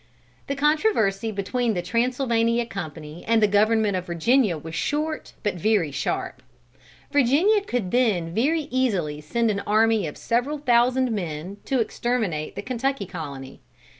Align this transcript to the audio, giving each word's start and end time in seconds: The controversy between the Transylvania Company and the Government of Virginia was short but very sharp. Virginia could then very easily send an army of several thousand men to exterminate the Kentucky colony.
The 0.47 0.55
controversy 0.55 1.31
between 1.31 1.75
the 1.75 1.83
Transylvania 1.83 2.65
Company 2.65 3.23
and 3.27 3.39
the 3.39 3.47
Government 3.47 3.95
of 3.95 4.07
Virginia 4.07 4.57
was 4.57 4.73
short 4.73 5.33
but 5.43 5.53
very 5.53 5.91
sharp. 5.91 6.41
Virginia 7.11 7.61
could 7.61 7.91
then 7.91 8.33
very 8.33 8.61
easily 8.71 9.21
send 9.21 9.51
an 9.51 9.59
army 9.59 10.07
of 10.07 10.17
several 10.17 10.57
thousand 10.57 11.11
men 11.11 11.57
to 11.65 11.79
exterminate 11.79 12.55
the 12.55 12.63
Kentucky 12.63 13.05
colony. 13.05 13.61